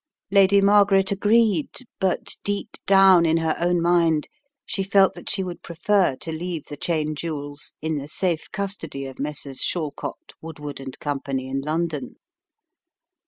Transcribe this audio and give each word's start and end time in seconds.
Lady 0.31 0.61
Margaret 0.61 1.11
agreed, 1.11 1.69
but 1.99 2.35
deep 2.43 2.75
down 2.87 3.23
in 3.23 3.37
her 3.37 3.55
own 3.59 3.79
mind 3.79 4.27
she 4.65 4.81
felt 4.81 5.13
that 5.13 5.29
she 5.29 5.43
would 5.43 5.61
prefer 5.61 6.15
to 6.15 6.31
leave 6.31 6.63
the 6.65 6.75
Cheyne 6.81 7.13
jewels 7.13 7.73
in 7.83 7.99
the 7.99 8.07
safe 8.07 8.51
custody 8.51 9.05
of 9.05 9.19
Messrs. 9.19 9.59
Shall 9.59 9.91
cott, 9.91 10.33
Woodward 10.41 10.99
& 10.99 10.99
Company 10.99 11.47
in 11.47 11.61
London. 11.61 12.15